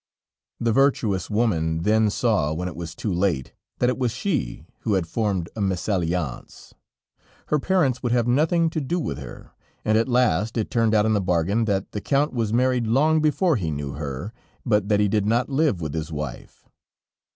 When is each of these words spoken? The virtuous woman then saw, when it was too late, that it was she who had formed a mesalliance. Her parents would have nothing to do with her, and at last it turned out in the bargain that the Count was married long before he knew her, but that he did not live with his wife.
The 0.59 0.71
virtuous 0.71 1.29
woman 1.29 1.83
then 1.83 2.09
saw, 2.09 2.53
when 2.55 2.67
it 2.67 2.75
was 2.75 2.95
too 2.95 3.13
late, 3.13 3.53
that 3.77 3.87
it 3.87 3.99
was 3.99 4.11
she 4.11 4.65
who 4.79 4.95
had 4.95 5.05
formed 5.05 5.47
a 5.55 5.61
mesalliance. 5.61 6.73
Her 7.49 7.59
parents 7.59 8.01
would 8.01 8.11
have 8.11 8.27
nothing 8.27 8.71
to 8.71 8.81
do 8.81 8.99
with 8.99 9.19
her, 9.19 9.51
and 9.85 9.99
at 9.99 10.07
last 10.09 10.57
it 10.57 10.71
turned 10.71 10.95
out 10.95 11.05
in 11.05 11.13
the 11.13 11.21
bargain 11.21 11.65
that 11.65 11.91
the 11.91 12.01
Count 12.01 12.33
was 12.33 12.51
married 12.51 12.87
long 12.87 13.21
before 13.21 13.57
he 13.57 13.69
knew 13.69 13.91
her, 13.91 14.33
but 14.65 14.89
that 14.89 14.99
he 14.99 15.07
did 15.07 15.27
not 15.27 15.49
live 15.49 15.81
with 15.81 15.93
his 15.93 16.11
wife. 16.11 16.67